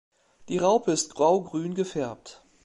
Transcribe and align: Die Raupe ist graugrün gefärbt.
Die 0.49 0.57
Raupe 0.57 0.91
ist 0.93 1.13
graugrün 1.13 1.75
gefärbt. 1.75 2.43